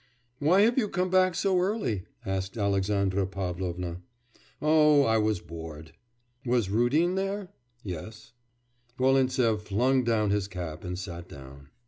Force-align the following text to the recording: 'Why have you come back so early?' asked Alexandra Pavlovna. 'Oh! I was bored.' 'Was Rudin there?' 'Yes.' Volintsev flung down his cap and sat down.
'Why 0.39 0.61
have 0.61 0.79
you 0.79 0.89
come 0.89 1.11
back 1.11 1.35
so 1.35 1.59
early?' 1.59 2.05
asked 2.25 2.57
Alexandra 2.57 3.27
Pavlovna. 3.27 4.01
'Oh! 4.59 5.03
I 5.03 5.19
was 5.19 5.41
bored.' 5.41 5.91
'Was 6.43 6.71
Rudin 6.71 7.13
there?' 7.13 7.49
'Yes.' 7.83 8.31
Volintsev 8.97 9.61
flung 9.61 10.03
down 10.03 10.31
his 10.31 10.47
cap 10.47 10.83
and 10.83 10.97
sat 10.97 11.29
down. 11.29 11.69